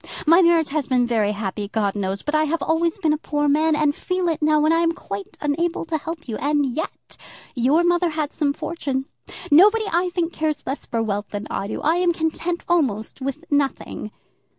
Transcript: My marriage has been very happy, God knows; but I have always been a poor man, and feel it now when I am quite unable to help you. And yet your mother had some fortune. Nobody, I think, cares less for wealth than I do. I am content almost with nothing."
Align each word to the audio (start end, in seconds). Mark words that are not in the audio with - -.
My 0.25 0.41
marriage 0.41 0.69
has 0.69 0.87
been 0.87 1.05
very 1.05 1.31
happy, 1.33 1.67
God 1.67 1.93
knows; 1.93 2.23
but 2.23 2.33
I 2.33 2.45
have 2.45 2.63
always 2.63 2.97
been 2.97 3.13
a 3.13 3.19
poor 3.19 3.47
man, 3.47 3.75
and 3.75 3.93
feel 3.93 4.29
it 4.29 4.41
now 4.41 4.59
when 4.59 4.73
I 4.73 4.79
am 4.79 4.93
quite 4.93 5.37
unable 5.39 5.85
to 5.85 5.97
help 5.99 6.27
you. 6.27 6.37
And 6.37 6.65
yet 6.75 7.15
your 7.53 7.83
mother 7.83 8.09
had 8.09 8.31
some 8.31 8.51
fortune. 8.53 9.05
Nobody, 9.51 9.85
I 9.93 10.09
think, 10.09 10.33
cares 10.33 10.65
less 10.65 10.87
for 10.87 11.03
wealth 11.03 11.27
than 11.29 11.45
I 11.51 11.67
do. 11.67 11.81
I 11.83 11.97
am 11.97 12.13
content 12.13 12.63
almost 12.67 13.21
with 13.21 13.45
nothing." 13.51 14.09